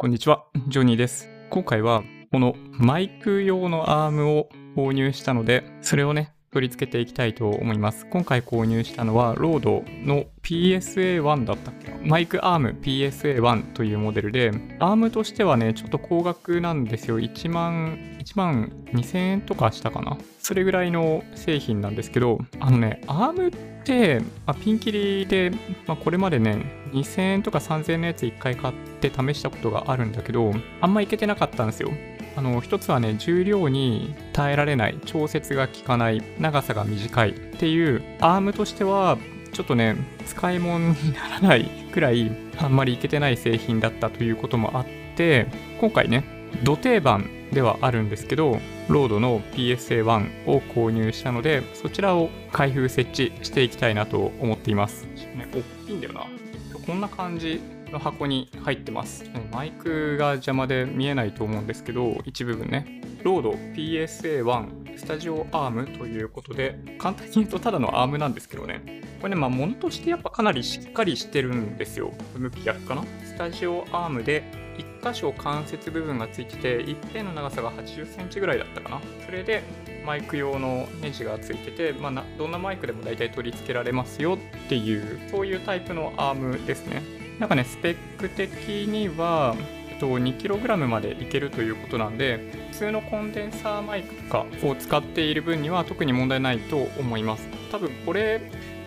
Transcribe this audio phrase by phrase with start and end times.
[0.00, 1.28] こんにちは、ジョニーです。
[1.50, 2.02] 今回は
[2.32, 8.06] このマイク用のアームを購入したので、それをね、取り付けていきたいと思います。
[8.10, 14.50] 今回購入したのは、 RODE の PSA1 だったっけマイクアーム PSA1 というモデルで、
[14.80, 17.20] アームとしてはね、ちょっと高額なんですよ。
[17.20, 20.18] 1万、1万2000円とかしたかな？
[20.40, 23.50] それぐらいの製品なんですけど、あのね、アームっ
[23.84, 25.52] て、まあ、ピンキリで、
[25.86, 31.90] まあ、これまでね、2000円とか3000円のやつ1回買って試したことがあるんだけど、あんまいけてなかったんですよ。
[32.36, 39.18] あの一つはね重量に耐えられない調節が効かない長さが短いっていうアームとしては
[39.52, 45.48] ちょっとね使い物にならないくらいあんまりいけてない製品だったということもあって
[45.80, 46.24] 今回ね
[46.62, 48.58] 土定番ではあるんですけど
[48.88, 56.49] ロードの PSA1 を購入したのでそちらを開封設置していきたいなと思っています、ね、大きいんだよな。
[56.90, 57.60] こんな感じ
[57.92, 59.24] の箱に入ってます。
[59.52, 63.00] マイクが邪魔で見えないと思うんですけど、一部分ね。
[63.22, 69.04] ロード PSA1 スタジオアームということで、簡単に言うとただのアームなんですけどね。
[69.20, 72.12] これね、まあ物としてやっぱかなりしっかりしてるんですよ。
[72.36, 74.42] 向き逆かなスタジオアームで
[74.78, 79.00] 1箇所関節部分がついてて、一辺の長さが80センチぐらいだったかな。
[79.24, 79.62] それで
[80.04, 87.02] マイク用のネジがついてて、まあ、どんなマイクでも大体取り付けられますよっていう、そういうタイプのアームですね。
[87.38, 88.50] なんかね、スペック的
[88.86, 89.56] には、
[89.90, 97.46] えっと、2kg までいけるということなんで、普通のコンデンサーマイクとかを使っている分には特に問題ないと思います。
[97.70, 98.40] 多分これ、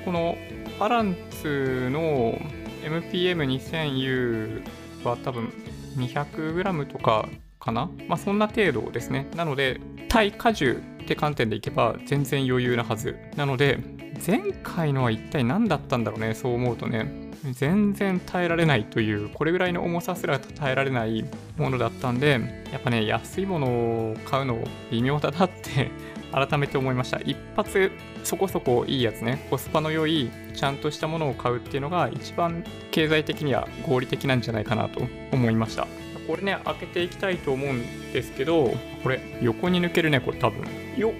[0.05, 0.37] この
[0.79, 2.37] アランツの
[2.83, 4.61] MPM2000U
[5.03, 5.51] は多分
[5.95, 7.27] 200g とか
[7.59, 7.89] かな？
[8.07, 9.27] まあそんな程度ですね。
[9.35, 13.17] なので、対荷重って観点でいけば全然余裕なはず。
[13.35, 13.79] なので、
[14.25, 17.31] 前回のは一体何だったんだろうね、そう思うとね。
[17.51, 21.25] 全然耐えられないというこれぐらいの重さすら耐えられない
[21.57, 22.39] ものだったんで
[22.71, 25.91] やっぱね安いものを買うの微妙だなって
[26.33, 27.19] 改めて思いました。
[27.19, 27.91] 一発
[28.23, 29.45] そこそこいいやつね。
[29.49, 35.01] コスパの良いちゃんとしたものを買うっていうのが一番経済的には合理的なんじゃないかなと
[35.31, 35.87] 思いました。
[36.27, 38.73] これね開けていきたいと思うんですけど
[39.03, 40.65] これ横に抜けるねこれ多分。
[40.97, 41.13] よっ。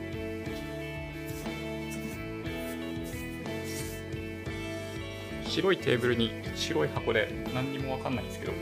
[5.47, 8.53] 白いテーブルに白い箱で何にもわかんないんですけど。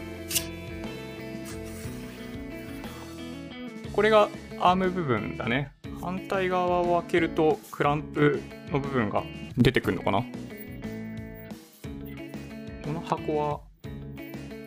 [3.94, 4.29] これが
[4.59, 8.41] アーム部分だね反対側を開けるとクランプ
[8.72, 9.23] の部分が
[9.57, 10.23] 出てくるのかな？
[12.84, 13.59] この箱は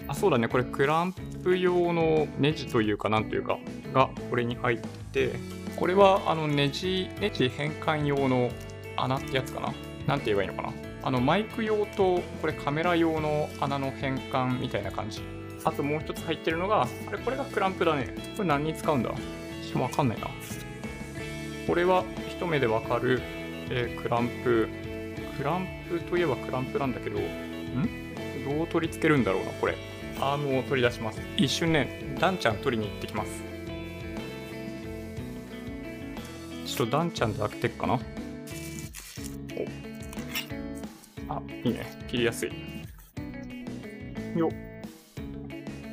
[0.06, 0.48] あそうだね。
[0.48, 1.12] これクラン
[1.42, 3.58] プ用のネジというかなんというか
[3.92, 4.78] がこれに入っ
[5.12, 5.34] て
[5.76, 8.50] これはあのネジネジ変換用の
[8.96, 9.74] 穴ってやつかな？
[10.06, 10.72] なんて言えばいいのかな？
[11.02, 15.22] あのマイク用とこれカメラ用の穴の変換みたいな感じ。
[15.64, 18.14] あともう一つ入ってるのがあれこれがクランプだね。
[18.36, 19.10] これ何に使うんだ？
[19.10, 20.28] ちょっとわかんないな。
[21.66, 23.20] これは一目でわかる、
[23.70, 24.68] えークランプ
[25.38, 27.24] クランプといえばクランプなんだけどん？
[28.44, 29.76] どう取り付けるんだろうなこれ
[30.20, 33.42] アームを取り出します一瞬ねダンちゃん取りに行ってきます
[36.66, 38.00] ちょっとダンちゃんで開けてっかな？
[41.28, 41.86] あ、いいね。
[42.08, 42.50] 切りやすい。
[44.36, 44.50] よっ。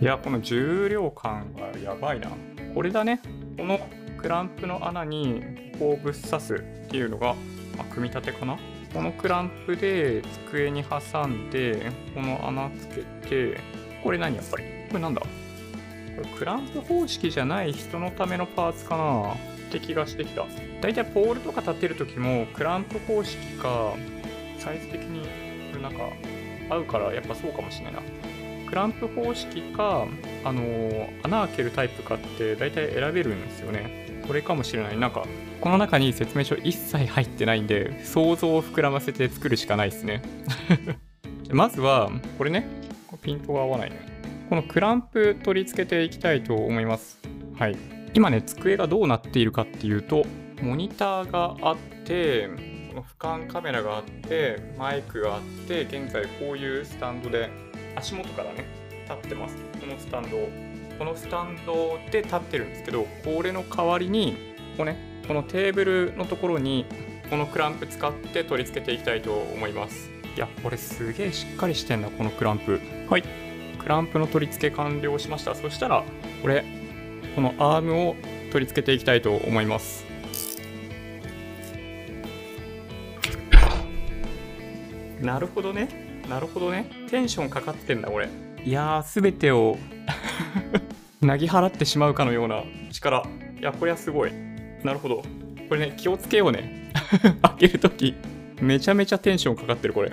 [0.02, 2.30] いや、この重量感がやばいな。
[2.74, 3.22] これだね。
[3.58, 3.80] この
[4.22, 6.60] クランプの穴にこうぶっ刺すっ
[6.90, 7.36] ていうのが、
[7.76, 8.60] ま、組み立てかな？
[8.94, 13.58] このクランプで机に挟んで、この穴つけて、
[14.04, 14.64] これ何やっぱり？
[14.90, 15.22] これなんだ？
[15.22, 15.28] こ
[16.22, 19.34] れクランプ方式じゃない人のためのパーツかな？
[19.34, 19.38] っ
[19.72, 20.46] て気がしてきた。
[20.82, 23.94] だいたいポールとか立てるときも、クランプ方式か、
[24.60, 25.22] サイズ的に
[25.72, 26.10] これなんか
[26.70, 28.02] 合うからやっぱそうかもしれないな。
[28.70, 30.06] クランプ方式か、
[30.44, 34.11] あのー穴開けるタイプかって大体選べるんですよね。
[34.28, 34.98] これかもしれない。
[34.98, 35.26] なんか、
[35.60, 40.22] この中に説明書一切入ってないんで、想像を膨らませて作るしかないですね。
[41.52, 42.68] まずは、これね、
[43.22, 44.00] ピントが合わないね。
[44.50, 47.20] このクランプ取り付けていきたいと思います。
[47.58, 47.78] はい。
[48.14, 50.26] 今ね、机がどうなっているかっていうと、
[50.62, 52.50] モニターがあって、
[52.92, 57.50] この俯瞰カメラがあってマイクがあって現在こういうスタンドで
[57.96, 58.66] 足元からね
[59.06, 60.38] 立ってますこのスタンド
[61.02, 66.86] このスタンドで立ってるんですけどこれの代わりにこうねこのテーブルのところに
[67.28, 73.24] このクランプ使って取り付けていきたいと思いますいやこれすげえしっかりしてんなこのクランプはい
[73.80, 76.04] クランプの取り付け完了しましたそしたら
[76.44, 76.64] これ
[77.34, 78.16] このアームを
[78.52, 80.06] 取り付けていきたいと思います
[85.20, 85.88] なるほどね。
[86.30, 86.90] なるほどね。
[87.10, 88.28] テンションかかってんだ、これ。
[88.64, 89.78] いやー、すべてを
[91.22, 93.24] なぎ払ってしまうかのような力。
[93.60, 94.34] いやこれはすごい。
[94.84, 95.24] なるほど。
[95.70, 96.92] これね気をつけようね。
[97.42, 98.16] 開けるとき
[98.60, 100.12] めちゃめちゃテンションかかってるこれ。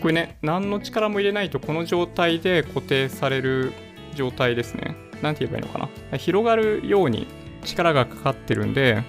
[0.00, 3.72] これね何の力も入れないとこの状態で固定される
[4.14, 4.94] 状態ですね。
[5.22, 6.18] 何て言えばいいのかな。
[6.18, 7.26] 広がるように
[7.64, 9.02] 力がかかってるんで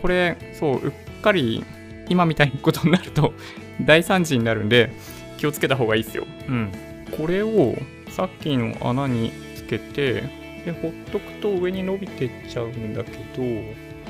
[0.00, 1.64] これそううっかり
[2.08, 3.32] 今みたいなことになると
[3.80, 4.90] 大惨事になるんで
[5.36, 6.26] 気をつけた方がいいですよ。
[6.48, 6.72] うん。
[7.10, 7.76] これを
[8.08, 13.42] さっきの穴につけてでほっとくと上に伸びてっちゃうんだけど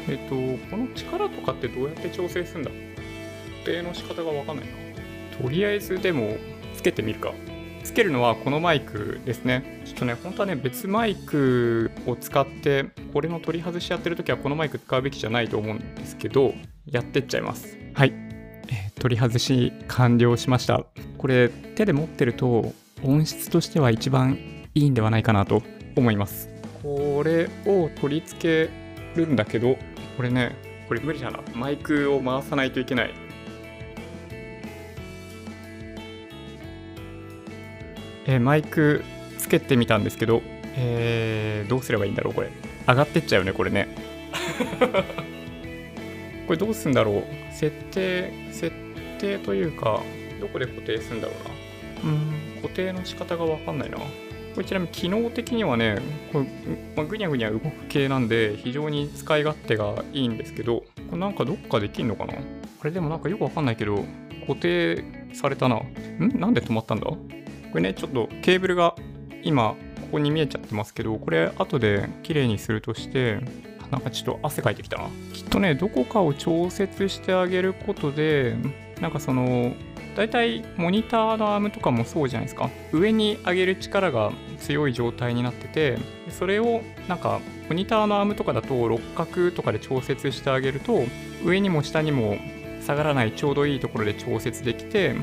[0.08, 0.34] えっと
[0.70, 4.72] この力とかってどうやって調整するんだ固定の仕方がわかんないな。
[5.42, 6.36] とりあえずでも
[6.76, 7.32] つけてみるか。
[7.82, 9.82] つけるのはこのマイクですね。
[9.84, 16.54] ちょっとね本当はね別マイクを使ってこれの取り外しやってる時はこのマイク使うべきじゃないと思うんですけど
[16.86, 17.76] やってっちゃいます。
[17.92, 18.12] はい、
[18.68, 20.86] えー、取り外し完了しました。
[21.18, 22.72] これ手で持ってると
[23.02, 24.38] 音質としては一番
[24.76, 25.62] いいんではないかなと
[25.94, 26.48] 思います。
[26.82, 28.70] これを取り付け
[29.14, 29.76] るんだけど
[30.16, 30.56] これね
[30.88, 33.14] これ無理だなマイクを回さないといけない。
[38.26, 39.04] えー、マイク
[39.38, 40.42] つけてみたんですけど、
[40.74, 42.50] えー、どうすればいいんだろうこれ。
[42.88, 43.86] 上がってっちゃうねこれね。
[46.48, 47.24] これどうすんだろう。
[47.52, 48.74] 設定設
[49.18, 50.02] 定というか
[50.40, 51.34] どこで固定するんだろ
[52.02, 52.12] うな。
[52.12, 53.98] うん固定の仕方がわかんないな。
[54.54, 55.98] これちなみに機能的にはね
[56.32, 56.46] これ、
[56.96, 62.34] まあ、ぐにゃぐにゃ動く系なんで非常に使い勝手がいいんですけどこれなんかどっかできんのかな？
[62.34, 62.40] こ
[62.84, 64.04] れでもなんかよくわかんないけど
[64.46, 65.76] 固定されたな。
[65.76, 66.38] ん？
[66.38, 67.06] なんで止まったんだ？
[67.06, 67.18] こ
[67.74, 68.94] れね、ちょっとケーブルが
[69.42, 69.70] 今、
[70.00, 73.40] ここに見えちゃってますけど、これ後で綺麗にするとして、
[73.90, 75.08] なんかちょっと汗かいてきたな。
[75.32, 78.56] きっとね、どこかを調節してあげることで、
[79.00, 79.74] なんかその、
[80.16, 82.70] 大体モニターのアームとかもそうじゃないですか。
[82.92, 85.98] 上に上げる力が強い状態になってて、
[86.30, 91.02] それをなんかモニターのアームとかだと六角とかで調節してあげると、
[91.44, 92.36] 上にも下にも
[92.84, 95.14] 下がらないちょうどいいところで調節できて、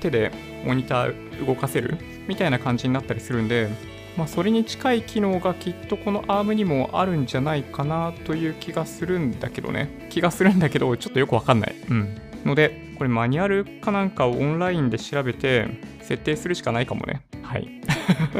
[0.00, 0.32] 手で
[0.64, 3.68] モニター動かせるみたいな感じになったりするんで、
[4.16, 9.88] まあ、それに近い機能がきっとこのアームにもあるんじゃないかなという気がするんだけどね。
[10.10, 11.76] 気がするんだけどちょっとよくわかんない。
[11.88, 12.20] うん。
[12.44, 15.66] のでこれマニュアルかなんかをオンラインで調べて
[16.02, 17.22] 設定するしかないかもね。
[17.42, 17.68] はい。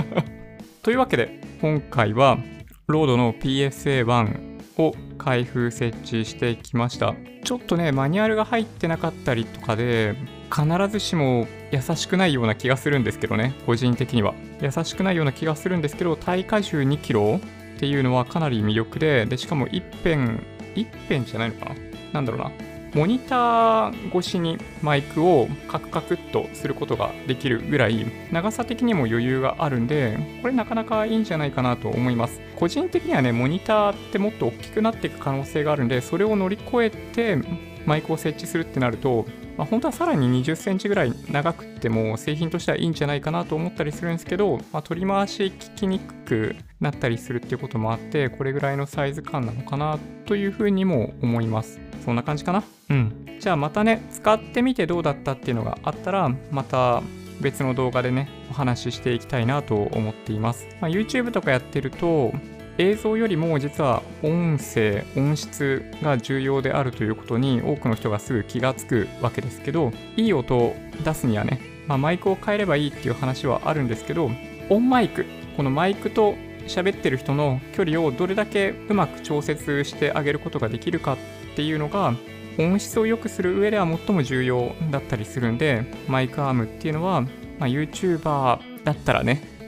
[0.82, 2.38] というわけで今回は
[2.86, 7.14] ロードの PSA1 を開封設置してきました。
[7.44, 10.14] ちょっとねマニュアルが入ってなかったりとかで
[10.54, 14.34] 必ずしも優しくないような気がするんですけどね個人的には。
[14.60, 17.40] 優しくないような気がするんですけど耐荷重2 k g
[17.76, 20.38] っていうのはかなり魅力ででしかも一辺
[20.74, 21.74] 一辺じゃないのかな？
[22.12, 22.69] なんだろうな。
[22.94, 32.40] モニター越しにマイクをカクカクっとすることができるぐらい長さ的にも余裕があるんでこれなかなかいいんじゃないかなと思います。
[32.56, 37.38] 個人的にはねモニターってもっと大きくなっていく可能性があるんでそれを乗り越えて
[37.86, 39.24] マイクを設置するってなると
[39.60, 51.78] まあ、本当はさらに20センチぐらい長くても製品としてはいいんじゃないかなと思ったりするんですけど、まあ、取り回し聞きにくくなったりするっていうこともあってこれぐらいのサイズ感なのかなというふうにも思います。
[52.06, 52.64] そんな感じかな？
[52.88, 53.38] うん。
[53.38, 57.02] じゃあまたね使ってみてどうだったっていうのがあったらまた
[57.42, 62.32] 別の動画でねお話ししていきたいなと思っています、まあ、YouTube とかやってると
[62.80, 74.30] 映像よりも実は音声音質が重要であるということに多くの人がすぐ気がつくわけですけどいい音を出すにはね、まあ、マイクを変えればいいっていう話はあるんですけど
[74.70, 75.26] オンマイク
[75.58, 76.36] このマイクと
[76.68, 81.16] 喋ってる人の距離をどれだけうまく調節してあげることができるかっ
[81.56, 82.14] ていうのが
[82.58, 87.28] 音質を良くする上では最も重要だったりするんでマイクアームっていうのは、ま
[87.60, 89.59] あ、YouTuber だったらね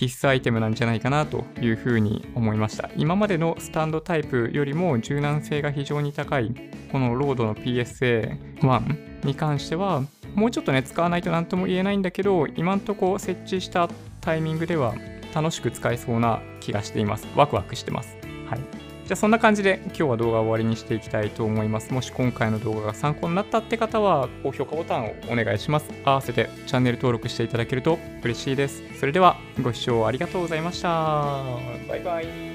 [0.00, 2.88] 必須アイテムなんじゃないかなというふうに思いました。
[2.96, 6.54] 今までのスタンドタイプよりも柔軟性が非常に高い
[6.90, 10.02] このロードの PSA1 に関しては
[10.34, 13.90] もうちょっとね使わないと何とも言えないんだけど今んとこ設置した
[14.22, 14.94] タイミングでは
[15.34, 17.26] 楽しく使えそうな気がしています。
[17.36, 18.16] ワクワクしてます。
[18.48, 18.89] はい。
[19.10, 21.92] じゃあそんな感じで今日は動画を終わりにしていきたいと思います。
[21.92, 25.90] もし今回の動画が参考になったって方は高評価ボタンをお願いします。
[26.04, 28.84] 合わせてチャンネル登録していただけると嬉しいです。
[29.00, 30.88] それではご視聴ありがとうございました。
[31.88, 32.40] バイバイ。